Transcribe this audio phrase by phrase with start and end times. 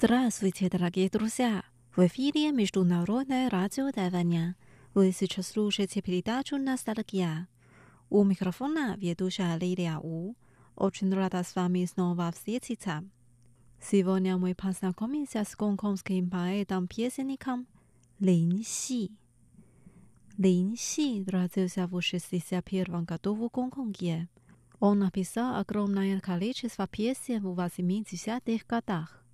[0.00, 1.64] Здравствуйте, дорогие друзья!
[1.96, 4.54] В эфире Международное радио Тайваня.
[4.94, 7.48] Вы сейчас слушаете передачу «Ностальгия».
[8.08, 10.36] У микрофона ведущая Лилия У.
[10.76, 13.02] Очень рада с вами снова встретиться.
[13.82, 17.66] Сегодня мы познакомимся с гонконгским поэтом-песенником
[18.20, 19.10] Лин Си.
[20.36, 24.28] Лин Си родился в 61 году в Гонконге.
[24.78, 29.24] Он написал огромное количество песен в 80-х годах.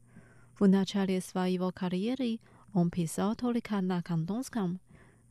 [0.60, 2.38] В начале своего карьеры
[2.72, 4.78] он писал только на кантонском,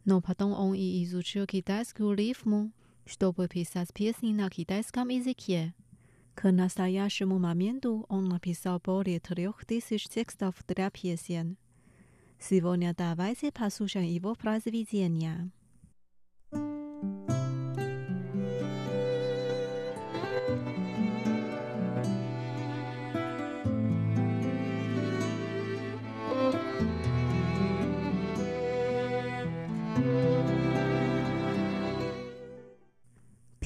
[0.05, 2.71] но потом он и изучил китайскую рифму,
[3.05, 5.73] чтобы писать песни на китайском языке.
[6.35, 11.57] К настоящему моменту он написал более трех тысяч текстов для песен.
[12.39, 15.49] Сегодня давайте послушаем его произведения.
[16.51, 17.32] thank you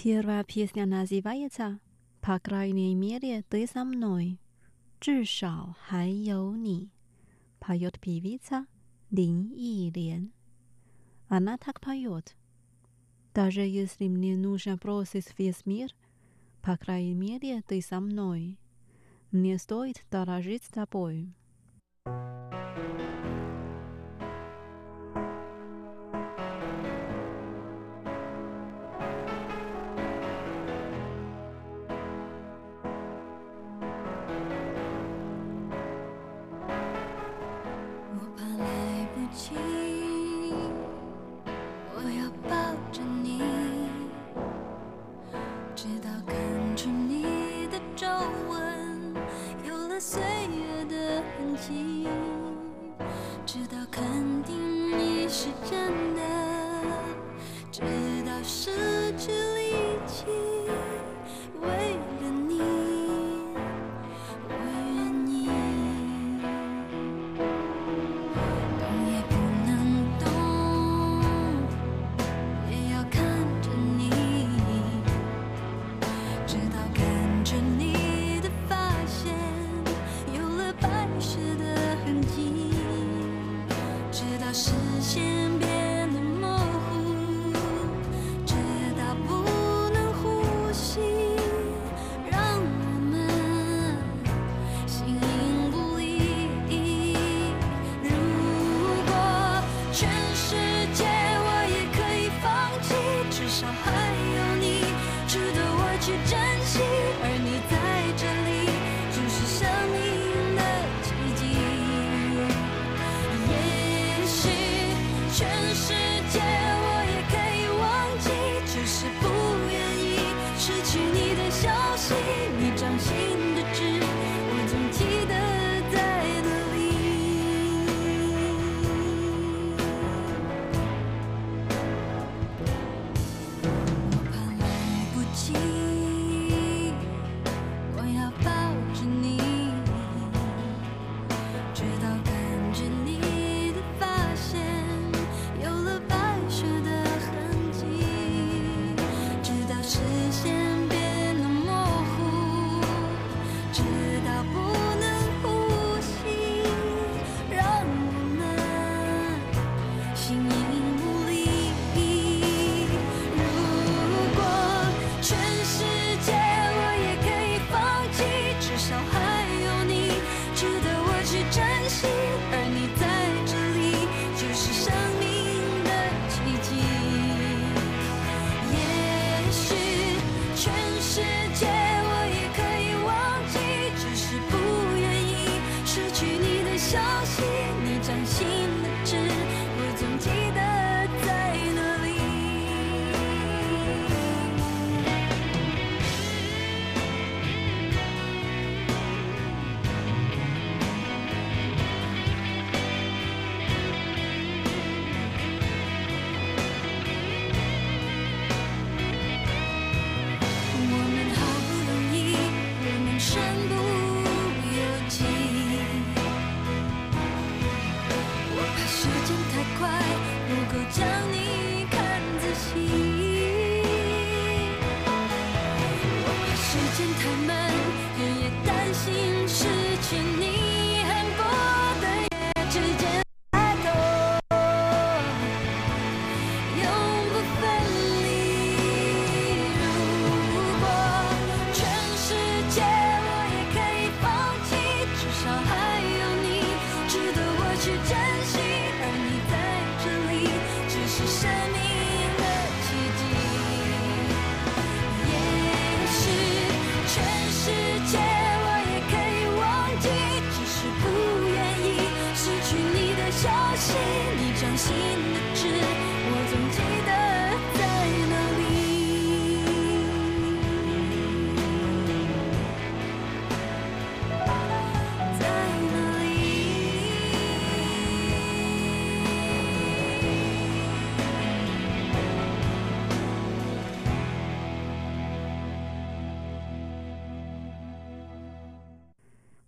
[0.03, 1.79] Первая песня называется
[2.21, 4.37] «По крайней мере, ты со мной».
[5.01, 6.91] «至少还有你»
[7.59, 8.67] поет певица
[9.09, 10.33] Лин Йилен.
[11.29, 12.35] Она так поет.
[13.33, 15.89] Даже если мне нужно бросить весь мир,
[16.61, 18.59] по крайней мере, ты со мной.
[19.31, 21.33] Мне стоит дорожить тобой.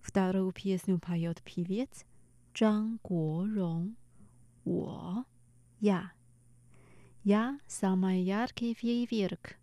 [0.09, 2.05] Wdarł pieśnię poet piwiec
[2.55, 3.91] Zhang Guorong.
[4.65, 5.23] Wo,
[5.81, 6.09] ja.
[7.25, 9.53] Ja sama jarkiew jej wierk.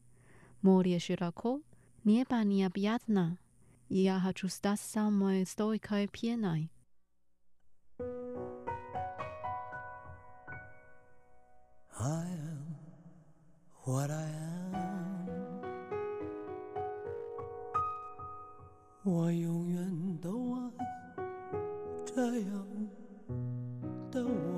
[0.63, 1.59] Morie szeroko,
[2.05, 3.37] nieba nieobiadna.
[3.91, 6.69] Ja хочу stać samej stojkoj pienaj.
[12.01, 12.75] I am
[13.87, 14.56] what I am.
[19.09, 21.25] 我永远都爱
[22.05, 22.67] 这样
[24.11, 24.56] 的我。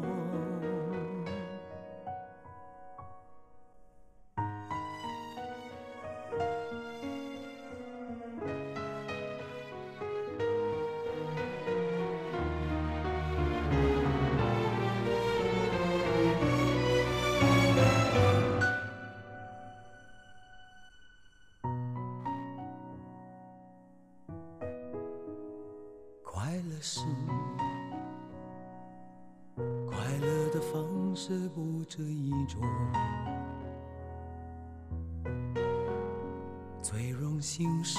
[37.40, 37.98] 心事，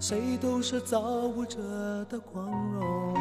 [0.00, 1.58] 谁都是造物者
[2.06, 3.14] 的光荣。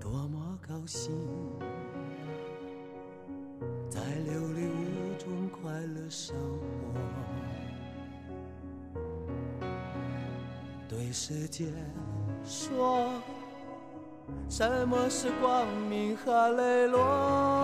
[0.00, 1.14] 多么高兴，
[3.88, 7.00] 在琉璃屋中快乐生活。
[10.88, 11.66] 对世界
[12.44, 13.00] 说，
[14.48, 17.63] 什么是光明和磊落？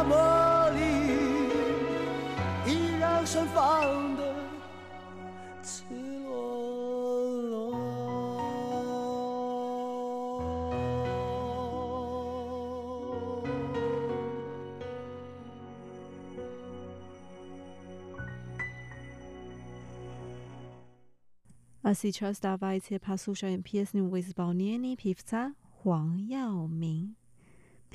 [21.91, 27.17] А сейчас давайте послушаем песню в исполнении певца Хуang Яомин.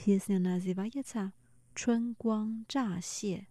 [0.05, 1.33] Песня называется
[1.75, 3.47] «Чун Гуанг Жа Xie».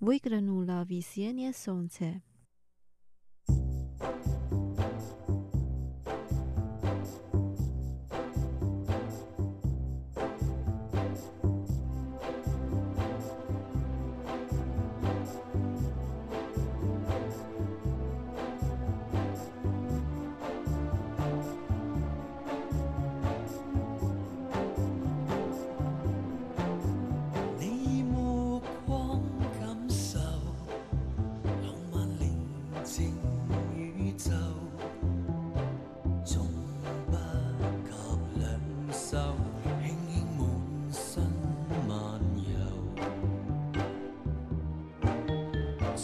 [0.00, 2.22] Выглянуло весеннее солнце.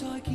[0.02, 0.29] as I can.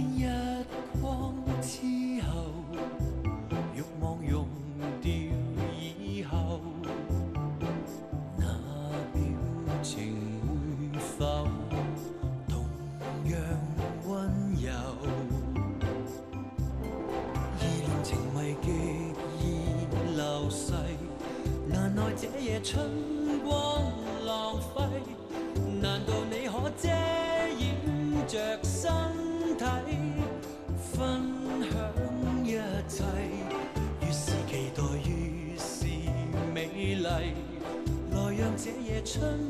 [39.18, 39.45] 成。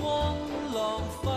[0.00, 0.36] 光
[0.74, 1.33] 浪费。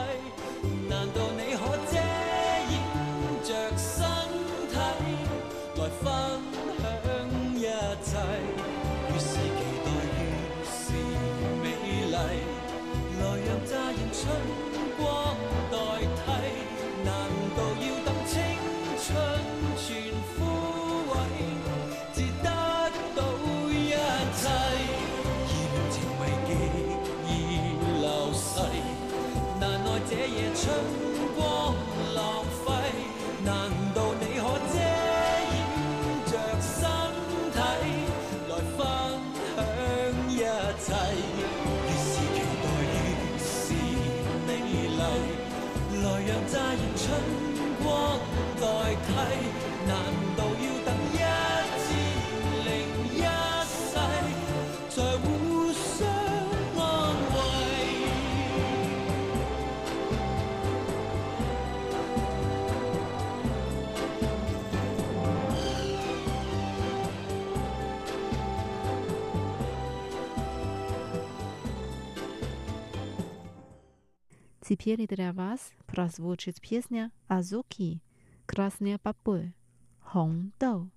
[74.69, 78.01] Теперь для вас прозвучит песня Азуки
[78.45, 79.53] «Красные бобы»
[80.01, 80.89] Хондо.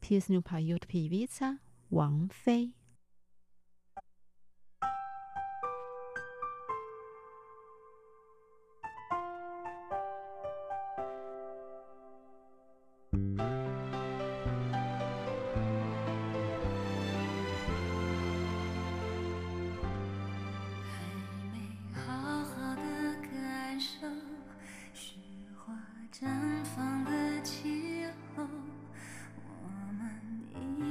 [0.00, 1.56] Песню поет певица
[1.88, 2.74] Ван Фэй.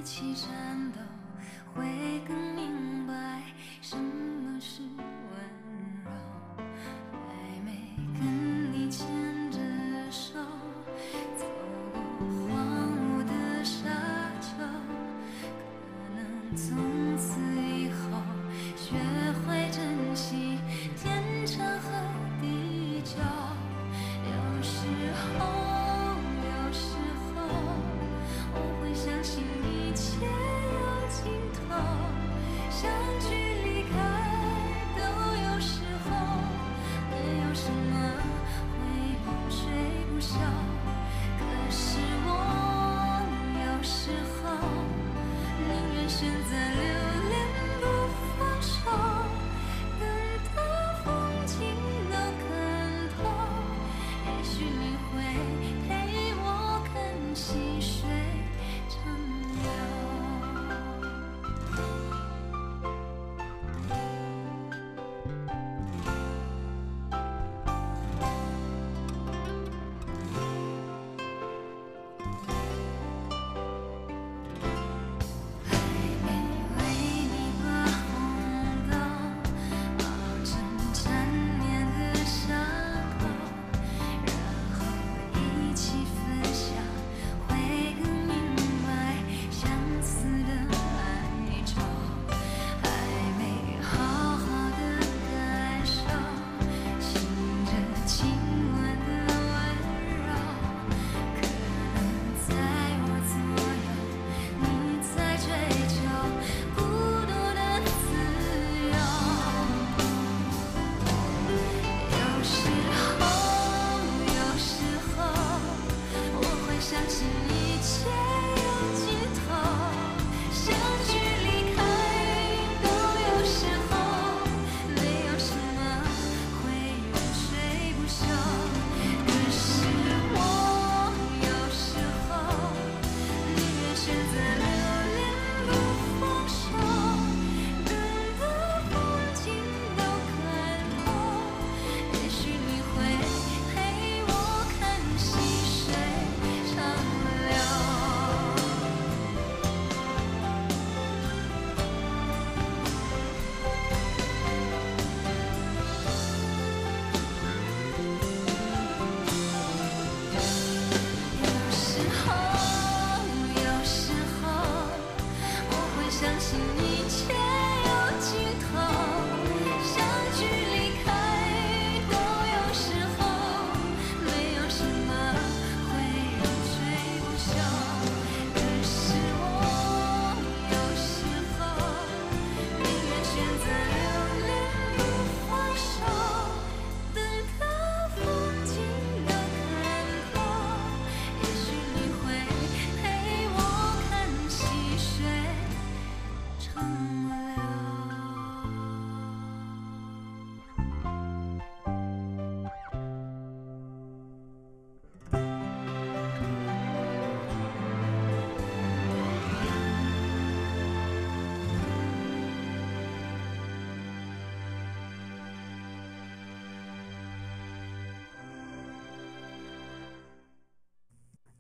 [0.05, 1.01] 起战斗，
[1.74, 1.88] 会
[2.27, 2.54] 更。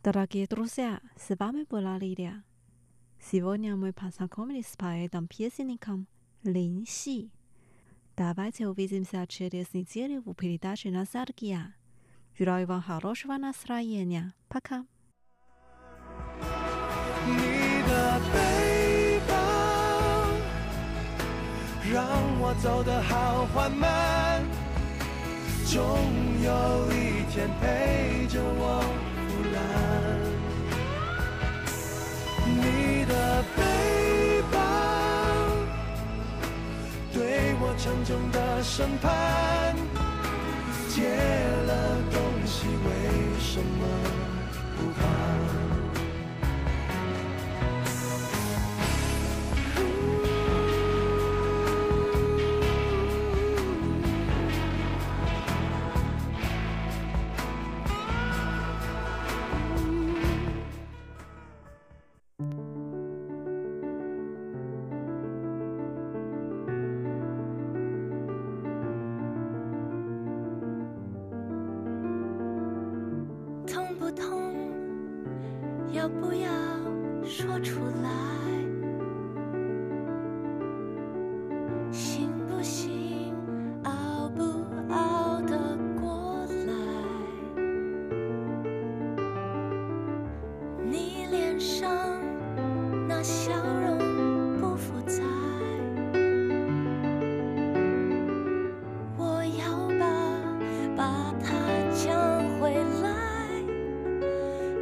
[0.05, 2.43] 德拉基多说：“是巴梅布拉里的，
[3.17, 6.05] 是往年我们爬上科米斯帕尔当偏心的看
[6.43, 7.31] 林系，
[8.13, 11.73] 大卫在我们身上吃着牛仔的无边大餐，纳扎尔吉亚，
[12.37, 14.85] 伊拉伊万哈罗什万纳斯雷耶尼，拍卡。”
[32.65, 34.57] 你的背包
[37.13, 39.75] 对我沉重的审判，
[40.89, 43.87] 借了东西为什么
[44.77, 45.44] 不还？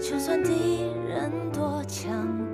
[0.06, 2.53] 就算敌人多强。